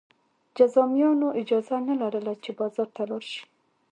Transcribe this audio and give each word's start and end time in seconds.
جذامیانو 0.55 1.27
اجازه 1.41 1.77
نه 1.87 1.93
لرله 2.01 2.33
چې 2.43 2.49
بازار 2.59 2.87
ته 2.95 3.01
لاړ 3.09 3.21
شي. 3.31 3.41